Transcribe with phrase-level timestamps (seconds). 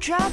[0.00, 0.30] Hello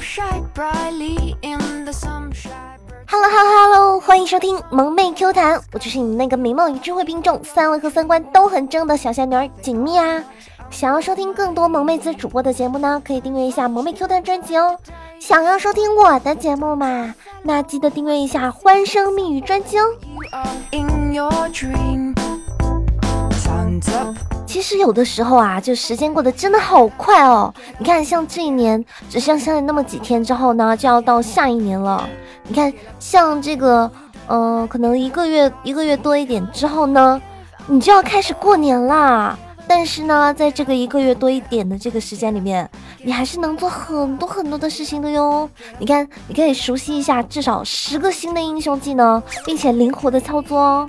[3.08, 3.28] Hello
[3.58, 10.22] Hello，欢迎收听萌妹 Q 弹，我就是你那个美貌与智慧并重，三围和三观都很正的小仙女儿锦觅啊！
[10.70, 14.78] 想要收听更多萌妹子主播的节目呢，可以订阅一下萌妹 Q 弹专辑哦。
[15.18, 17.12] 想要收听我的节目嘛，
[17.42, 19.86] 那记得订阅一下欢声蜜语专辑哦。
[24.56, 27.52] 其实有的时候啊，就时间过得真的好快哦。
[27.78, 32.08] 你看，像这一年只剩下那么几天之后呢，就要到下一年了。
[32.48, 33.90] 你看，像这个，
[34.28, 37.20] 嗯，可能一个月一个月多一点之后呢，
[37.66, 39.38] 你就要开始过年啦。
[39.68, 42.66] 但是呢，在这个一个月多一点的这个时间里面，
[43.02, 45.46] 你还是能做很多很多的事情的哟。
[45.78, 50.88] 你看，你可以熟悉一下至少十个新的英雄技能，并且灵活的操作哦。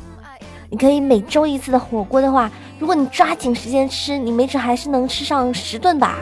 [0.70, 6.17] 你可以每周一次的火锅的话，如果你抓紧时间吃，你没准还是能吃上十顿吧。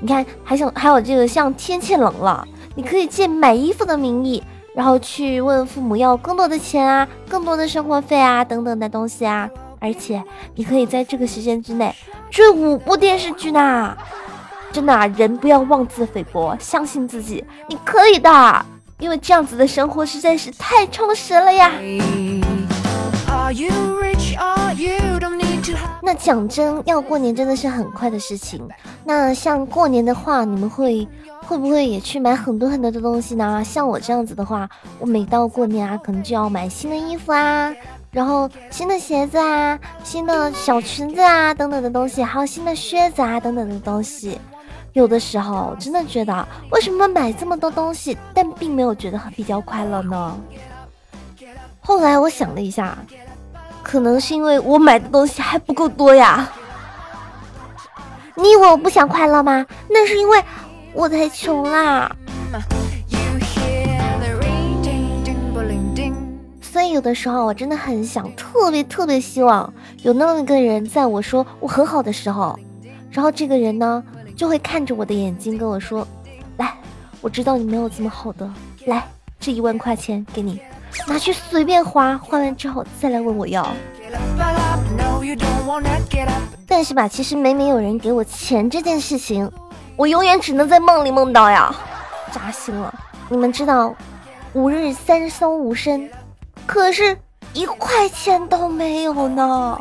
[0.00, 4.42] 你看，还想还有这个，像天气冷了，你可以借买衣服的名义，
[4.74, 9.50] 然后去问父母要更多的钱啊，更多的生活费啊，等等的东西啊。
[9.78, 10.22] 而且
[10.54, 11.94] 你可以在这个时间之内
[12.30, 13.96] 追五部电视剧呢。
[14.72, 18.66] 真的，人不要妄自菲薄，相信自己，你可以的，
[19.00, 21.72] 因为这样子的生活实在是太充实了呀。
[26.02, 28.66] 那讲真，要过年真的是很快的事情。
[29.04, 31.06] 那像过年的话，你们会
[31.46, 33.62] 会不会也去买很多很多的东西呢？
[33.64, 34.68] 像我这样子的话，
[35.00, 37.74] 我每到过年啊，可能就要买新的衣服啊，
[38.12, 44.38] 然后新的鞋子啊，新的小裙子啊等等的东西，还有新的靴子啊等等的东西。
[44.92, 50.36] 有的时候真的觉得，为什么买这么多东西，但并没有觉得很比较快乐呢？
[51.80, 52.96] 后来我想了一下。
[53.82, 56.50] 可能是因为我买的东西还不够多呀。
[58.36, 59.66] 你以为我不想快乐吗？
[59.88, 60.42] 那是因为
[60.92, 62.10] 我太穷啦。
[66.62, 69.70] 所以有的时候我真的很想，特别特别希望
[70.02, 72.58] 有那么一个人，在我说我很好的时候，
[73.10, 74.02] 然后这个人呢
[74.36, 76.06] 就会看着我的眼睛跟我说
[76.56, 76.72] ：“来，
[77.20, 78.48] 我知道你没有这么好的，
[78.86, 79.04] 来，
[79.40, 80.60] 这一万块钱给你。”
[81.06, 83.66] 拿去随便花，花完之后再来问我要。
[86.66, 89.50] 但是吧，其实每每有人给我钱这件事情，
[89.96, 91.74] 我永远只能在梦里梦到呀，
[92.32, 92.92] 扎心了。
[93.28, 93.94] 你们知道，
[94.52, 96.10] 吾日三松无身，
[96.66, 97.16] 可是
[97.52, 99.78] 一块钱都没有呢。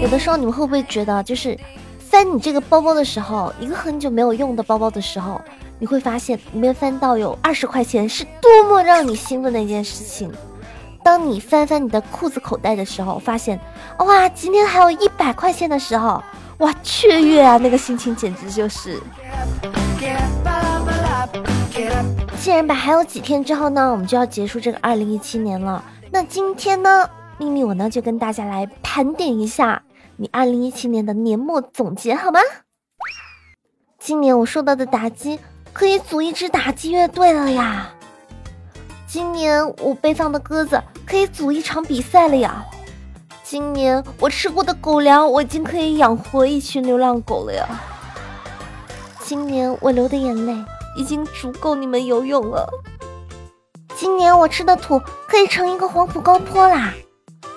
[0.00, 1.58] 有的时候你们会不会觉得，就是
[1.98, 5.40] 翻你这个包包的时候，一个很久没有用的包包的时候？
[5.78, 10.32] 你会发现里面翻到有二十块钱，是多么让你兴奋的一件事情。
[11.02, 13.60] 当你翻翻你的裤子口袋的时候，发现
[13.98, 16.22] 哇，今天还有一百块钱的时候，
[16.58, 18.98] 哇，雀跃啊，那个心情简直就是。
[22.38, 25.84] 既然吧，还有几天之后呢，我们就要结束这个二零一七年了。
[26.10, 29.82] 那今天呢，秘密我呢就跟大家来盘点一下
[30.16, 32.40] 你二零一七年的年末总结，好吗？
[33.98, 35.38] 今年我受到的打击。
[35.74, 37.90] 可以组一支打击乐队了呀！
[39.08, 42.64] 今年我背上的鸽子可以组一场比赛了呀！
[43.42, 47.66] 今年我吃过的狗粮，我已经可以养活一群流浪狗了呀！
[49.24, 50.54] 今年我流的眼泪
[50.96, 52.70] 已经足够你们游泳了！
[53.96, 56.94] 今年我吃的土可以成一个黄浦高坡啦！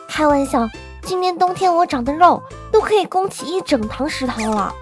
[0.09, 0.67] 开玩笑，
[1.03, 2.41] 今年冬天我长的肉
[2.71, 4.73] 都可以供起一整堂食堂了！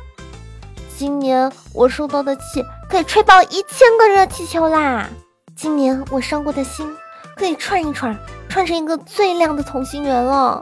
[0.97, 2.63] 今年我受到的气。
[2.89, 5.09] 可以吹爆一千个热气球啦！
[5.55, 6.87] 今年我伤过的心
[7.35, 10.61] 可以串一串，串成一个最亮的同心圆了。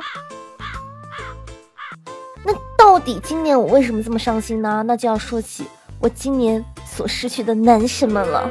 [2.43, 4.83] 那到底今年我为什么这么伤心呢？
[4.85, 5.65] 那就要说起
[5.99, 8.49] 我今年所失去的男神们了。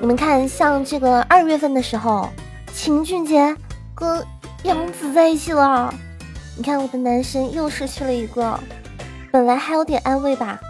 [0.00, 2.28] 你们看，像这个二月份的时候，
[2.72, 3.56] 秦俊杰
[3.94, 4.24] 跟
[4.62, 5.92] 杨紫在一起了。
[6.56, 8.58] 你看我的男神又失去了一个，
[9.32, 10.60] 本来还有点安慰吧，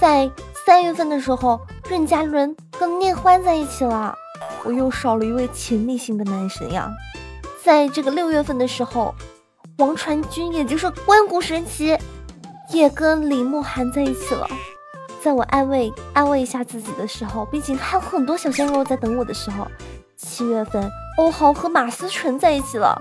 [0.00, 0.30] 在。
[0.64, 4.14] 三月份的时候，任嘉伦跟聂欢在一起了，
[4.62, 6.88] 我又少了一位潜力型的男神呀。
[7.64, 9.12] 在这个六月份的时候，
[9.78, 11.98] 王传君也就是关谷神奇
[12.70, 14.46] 也跟李慕涵在一起了。
[15.20, 19.66] 在我安慰安慰一下自己的时候，毕竟还有很多小鲜肉在等我的时候，
[20.16, 20.88] 七月份
[21.18, 23.00] 欧豪和马思纯在一起了。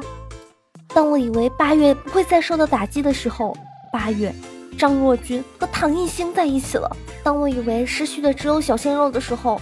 [0.87, 3.55] 当我以为八月不会再受到打击的时候，
[3.93, 4.33] 八月。
[4.77, 6.89] 张若昀和唐艺昕在一起了。
[7.23, 9.61] 当我以为失去的只有小鲜肉的时候，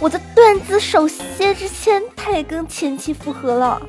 [0.00, 3.80] 我的段子手谢之谦他也跟前妻复合了。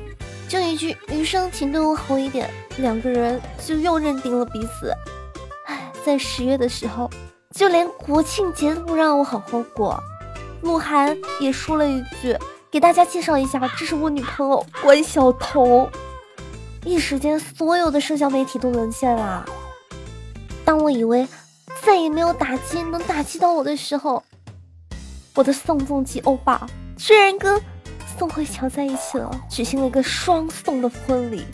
[0.48, 2.48] 就一句“余生请对我好一点”，
[2.78, 4.92] 两个人就又认定了彼此。
[5.66, 7.10] 唉，在十月的时候，
[7.54, 9.98] 就连国庆节都不让我好好过。
[10.60, 12.36] 鹿晗也说了一句
[12.70, 15.90] ：“给大家介绍一下，这是我女朋友关晓彤。”
[16.84, 19.44] 一时间，所有的社交媒体都沦陷了。
[20.64, 21.26] 当我以为
[21.84, 24.22] 再也没有打击能打击到我的时候，
[25.34, 26.66] 我的宋仲基欧巴
[26.96, 27.60] 居然跟
[28.16, 31.44] 宋慧乔在一起了，举行了一个双宋的婚礼。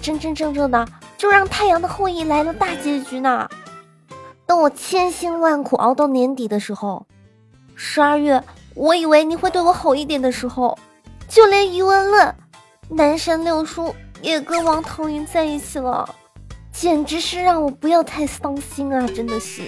[0.00, 0.86] 真真正正的，
[1.16, 3.48] 就让《太阳的后裔》来了大结局呢。
[4.46, 7.06] 等我千辛万苦熬到年底的时候，
[7.74, 8.42] 十二月，
[8.74, 10.78] 我以为你会对我好一点的时候，
[11.28, 12.34] 就连余文乐、
[12.88, 16.08] 南山六叔也跟王腾云在一起了，
[16.80, 19.04] 简直是让我不要太伤心啊！
[19.08, 19.62] 真的是。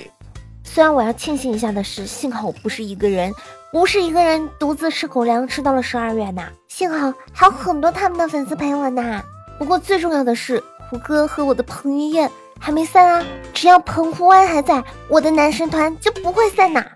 [0.63, 3.35] 虽然我要庆幸一下的是，幸好我不是一个人，
[3.73, 6.45] 不是一个人独自吃狗粮吃到了十二月呢。
[6.69, 9.21] 幸好还有很多他们的粉丝陪我呢。
[9.59, 12.31] 不过最重要的是，胡歌和我的彭于晏
[12.61, 13.27] 还没散啊！
[13.53, 16.87] 只要澎湖湾还在，我的男神团就不会散呐。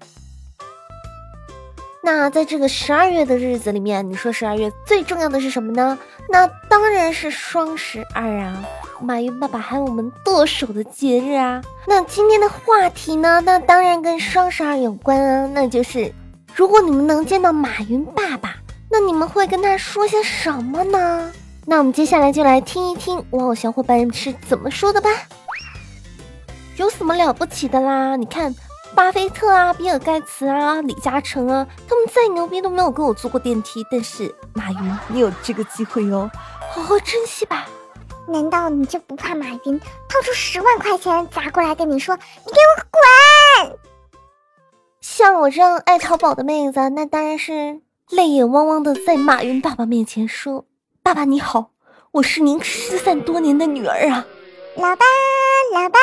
[2.04, 5.98] 那在这个十二月的日子里面，你说十二月最重要的是什么呢？
[6.28, 8.64] 那当然是双十二啊！
[9.04, 11.60] 马云爸爸喊我们剁手的节日啊！
[11.86, 13.42] 那今天的话题呢？
[13.44, 15.46] 那当然跟双十二有关啊！
[15.52, 16.10] 那就是
[16.54, 18.56] 如果你们能见到马云爸爸，
[18.90, 21.30] 那你们会跟他说些什么呢？
[21.66, 25.10] 那我们接下来就来听一听网友小伙伴是怎么说的吧。
[26.76, 28.16] 有什么了不起的啦？
[28.16, 28.54] 你看，
[28.94, 33.84] 巴菲特啊、比尔盖茨啊、李嘉诚啊，他们再牛逼都没有跟我坐过电梯。
[33.90, 36.30] 但是马云，你有这个机会哦，
[36.72, 37.66] 好好珍惜吧。
[38.26, 42.16] 难道你就不怕马云掏出十万块钱砸过来跟你说
[42.46, 43.78] ：“你给我滚！”
[45.00, 47.80] 像我这样爱淘宝的妹子，那当然是
[48.10, 50.64] 泪眼汪汪的在马云爸爸面前说。
[51.02, 51.70] 爸爸你好，
[52.12, 54.26] 我是您失散多年的女儿啊！
[54.76, 55.04] 老爸，
[55.74, 55.98] 老爸，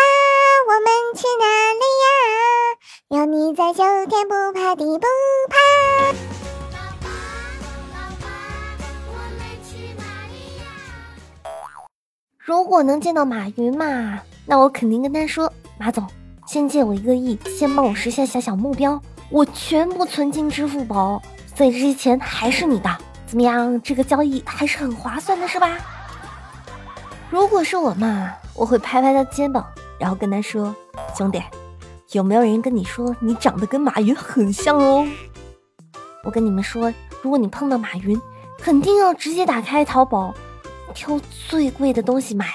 [0.68, 0.86] 我们
[1.16, 3.20] 去哪里呀？
[3.20, 5.08] 有你在就天不怕地不
[5.50, 6.31] 怕。
[12.44, 16.04] 如果能见到马云嘛，那我肯定跟他说：马总，
[16.48, 19.00] 先借我一个亿，先帮我实现小小目标，
[19.30, 21.22] 我全部存进支付宝，
[21.56, 22.90] 所以这些钱还是你的。
[23.28, 25.78] 怎么样，这个交易还是很划算的，是吧？
[27.30, 29.64] 如果是我嘛，我会拍拍他肩膀，
[30.00, 30.76] 然后跟他说
[31.16, 31.40] ：“兄弟，
[32.14, 35.08] 有没有人跟你说你长得跟马云很像哦？”
[36.26, 36.92] 我跟你们说，
[37.22, 38.20] 如果你碰到马云，
[38.58, 40.34] 肯定要直接打开淘宝，
[40.92, 42.46] 挑最贵的东西买，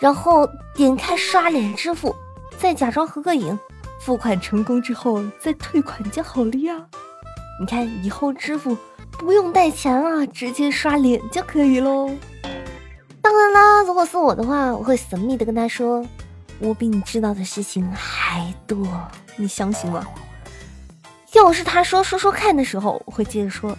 [0.00, 2.14] 然后点开刷脸支付，
[2.58, 3.58] 再假装合个影，
[4.00, 6.74] 付款成功之后再退款就好了呀。
[7.60, 8.76] 你看以后支付。
[9.18, 12.08] 不用带钱了，直接刷脸就可以喽。
[13.20, 16.06] 当然啦，如果是我的话，我会神秘的跟他说，
[16.60, 18.86] 我比你知道的事情还多，
[19.36, 20.06] 你相信吗？
[21.32, 23.76] 要是他说说说看的时候，我会接着说，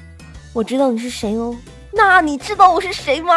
[0.51, 1.55] 我知道你是谁哦。
[1.93, 3.33] 那你知道我是谁吗？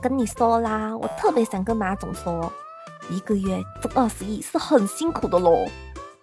[0.00, 2.50] 跟你说啦，我特别想跟马总说，
[3.10, 5.66] 一个月挣二十亿是很辛苦的喽，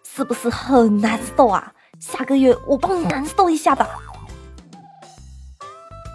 [0.03, 1.71] 是不是很难受啊？
[1.99, 3.87] 下个月我帮你难受一下吧。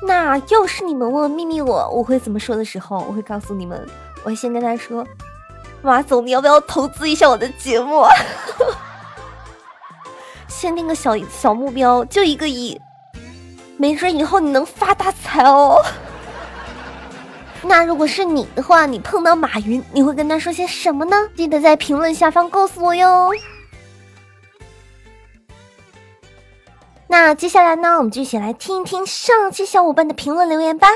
[0.05, 3.88] 那要是你们问秘密我我会怎么说的时候，我会告诉你们，
[4.25, 5.07] 我先跟他说
[5.81, 8.04] ：“马总，你要不要投资一下我的节目？
[10.49, 12.81] 先定个小小目标，就一个亿，
[13.76, 15.81] 没准以后你能发大财哦。
[17.64, 21.16] 那如果是你的话，你碰到马云，你会跟他说些什么呢？
[21.37, 23.31] 记得在评论下方告诉我哟。
[27.07, 30.88] 那接下来呢，我们就一起来听一听上期小伙伴的评论留言吧。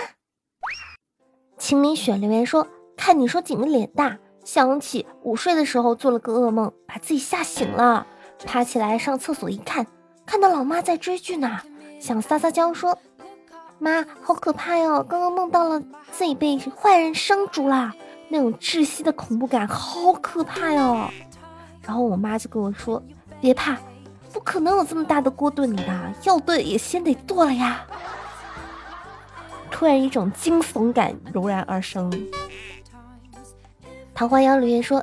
[1.58, 8.06] 秦明雪留言说：“看你说紧的脸大，想起午睡的时候做了个噩梦，把自己吓醒了，
[8.44, 9.86] 爬起来上厕所一看，
[10.24, 11.60] 看到老妈在追剧呢，
[12.00, 12.98] 想撒撒娇说：
[13.78, 15.80] 妈，好可怕哟，刚刚梦到了
[16.10, 17.94] 自己被坏人生煮啦，
[18.28, 21.08] 那种窒息的恐怖感好可怕哟。
[21.82, 23.02] 然后我妈就跟我说：
[23.40, 23.76] 别怕。”
[24.32, 27.86] 不可能有这么大的锅炖你的，要炖也先得剁了呀！
[29.70, 32.12] 突然一种惊悚感油然而生。
[34.14, 35.02] 桃花妖留言说：“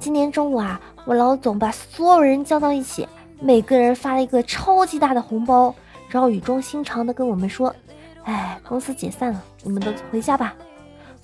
[0.00, 3.06] 今天中午啊，我老总把所有人叫到一起，
[3.38, 5.74] 每个人发了一个超级大的红包，
[6.08, 7.74] 然后语重心长的跟我们说
[8.24, 10.54] ：‘哎，公司解散了，你们都回家吧。’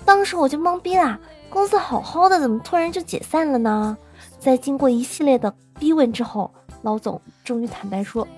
[0.04, 3.96] 当时我就懵逼了，公司好好的，怎么突然就解散了呢？
[4.38, 6.50] 在经过一系列的逼问之后。”
[6.82, 8.28] 老总终于坦白说：“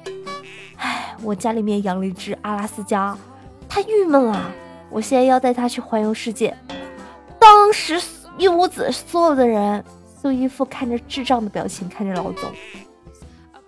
[0.78, 3.14] 哎，我家里面养了一只阿拉斯加，
[3.68, 4.50] 太郁闷了。
[4.88, 6.56] 我现在要带它去环游世界。”
[7.38, 8.00] 当时
[8.38, 9.84] 一屋子所有的人
[10.22, 12.50] 都一副看着智障的表情看着老总。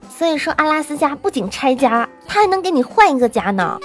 [0.09, 3.79] 所以说，阿拉斯加不仅拆家，他还能给你换一个家呢。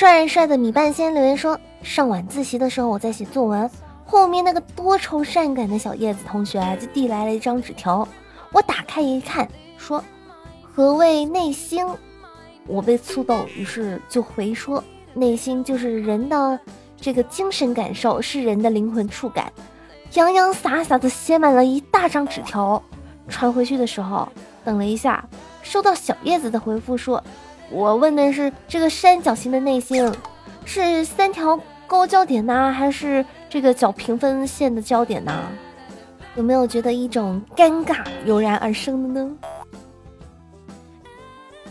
[0.00, 3.70] 帅帅的米半仙留言说：上晚自习的时候，我在写作文，
[4.06, 8.08] 后面那个多愁善感的小叶子同学就递来了一张纸条，
[8.50, 10.02] 我打开一看，说：
[10.62, 11.86] 何谓内心？
[12.66, 16.58] 我被触动，于是就回说：内心就是人的。
[16.98, 19.52] 这个精神感受是人的灵魂触感，
[20.14, 22.82] 洋洋洒洒的写满了一大张纸条，
[23.28, 24.26] 传回去的时候，
[24.64, 25.22] 等了一下，
[25.62, 27.22] 收到小叶子的回复说
[27.70, 30.12] ：“我问的是这个三角形的内心，
[30.64, 35.32] 是三条高焦点呢，还是这个角平分线的焦点呢？
[36.36, 39.30] 有没有觉得一种尴尬油然而生的呢？”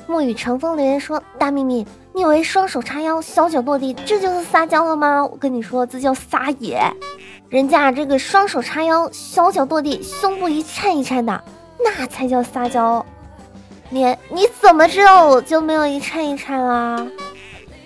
[0.07, 5.23] 沐雨长风留言说：“大秘密。”你以为双手叉腰、小脚落地，这就是撒娇了吗？
[5.23, 6.81] 我跟你说，这叫撒野。
[7.47, 11.43] 人家这个双手叉腰、小脚落地，胸部一颤一颤的，
[11.81, 13.05] 那才叫撒娇。
[13.89, 17.05] 你你怎么知道我就没有一颤一颤啦？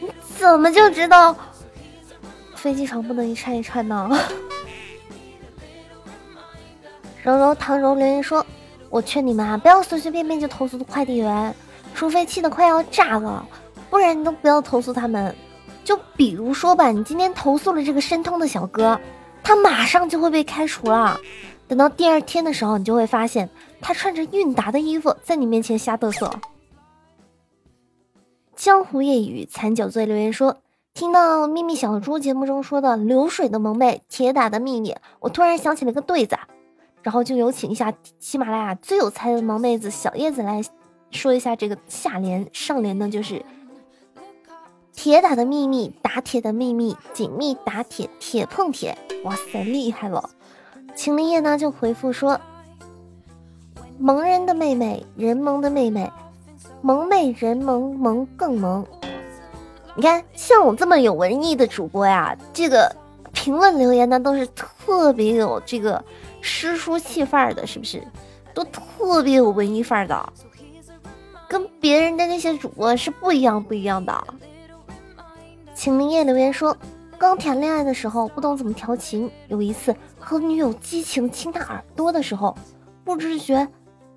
[0.01, 1.35] 你怎么就知道
[2.55, 4.09] 飞机场不能一颤一颤呢？
[7.23, 8.45] 柔柔唐柔留言说
[8.89, 11.55] ：“我劝你们啊，不要随随便便就投诉快递员，
[11.95, 13.47] 除非气得快要炸了。”
[13.89, 15.33] 不然你都不要投诉他们，
[15.85, 18.99] 就比如说吧，你今天投诉了这个申通的小哥，
[19.43, 21.17] 他马上就会被开除了。
[21.67, 23.49] 等到第二天的时候，你就会发现
[23.81, 26.31] 他穿着韵达的衣服在你面前瞎嘚瑟。
[28.55, 30.57] 江湖夜雨残酒醉留言说，
[30.93, 36.37] 听到秘密小猪节目中说的流水的萌妹铁打的秘密，我突然想起了个对子，
[37.01, 40.61] 然后就有请一下喜马拉雅最有才的萌妹子小叶子来
[41.11, 43.43] 说一下这个下联，上联呢就是。
[44.95, 48.95] 铁打的秘密，打铁的秘密，紧密打铁，铁碰铁。
[49.23, 50.29] 哇塞，厉害了！
[50.95, 52.39] 秦林叶呢就回复说
[53.99, 56.11] ：“萌人的妹妹，人萌的妹妹，
[56.81, 58.85] 萌妹人萌萌更萌。”
[59.95, 62.95] 你看，像我这么有文艺的主播呀，这个
[63.31, 66.03] 评论留言呢都是特别有这个
[66.41, 68.01] 诗书气范儿的，是不是？
[68.53, 70.33] 都特别有文艺范儿的，
[71.47, 74.23] 跟别人的那些主播是不一样不一样的。
[75.73, 76.75] 秦林叶留言说
[77.23, 82.53] ：“刚谈恋爱的时候不懂怎么调情，有一次和女友激情亲她耳朵的时候，
[83.05, 83.65] 不知觉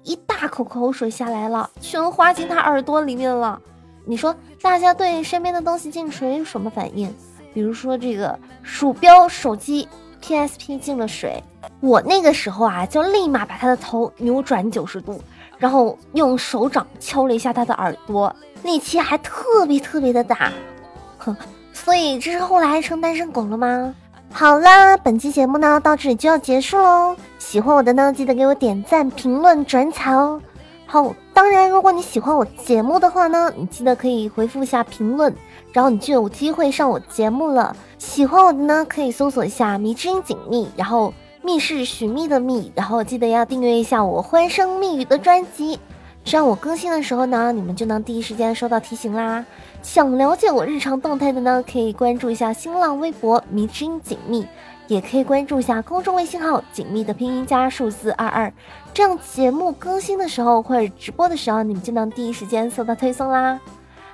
[0.02, 3.62] 一大口口水下来了，全滑进她耳朵里面了。
[4.04, 7.08] 你说大家对身边的东西进水有什么反应？
[7.54, 9.88] 比如说这个鼠标、手机、
[10.20, 11.40] PSP 进了水，
[11.78, 15.22] 我那个时候啊就立马把他的头扭转九十度，
[15.58, 18.34] 然后用手掌敲了一下他的耳朵，
[18.64, 20.50] 力气还特别特别的大。
[21.18, 21.36] ”哼
[21.76, 23.95] 所以这是后来成单身狗了吗？
[24.33, 27.14] 好啦，本期节目呢到这里就要结束喽。
[27.38, 30.40] 喜欢我的呢，记得给我点赞、评论、转采哦。
[30.87, 35.33] 好，当然如果你喜欢我节目的话呢，你记得可以回复一下评论，
[35.73, 37.76] 然后你就有机会上我节目了。
[37.99, 45.78] 喜欢我的呢，可以搜索一下“迷之音锦觅”，然后“密”室寻觅的“觅”，然后记得要订阅一下我欢声蜜语的专辑。
[46.26, 49.47] 这样我更新的时候呢，你们就能第一时间收到提醒啦。
[49.80, 54.45] 想了解我日常动态的呢，可以关注一下新浪微博“迷之音锦觅”，
[54.88, 58.52] 也可以关注一下公众微信号“锦觅”的拼音加数字二二。
[58.92, 63.61] 这样节目更新的时候或者直播的时候，你们就能第一时间收到推送啦。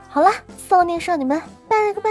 [0.07, 0.31] 好啦，
[0.69, 2.11] 少年少女们，拜了个拜。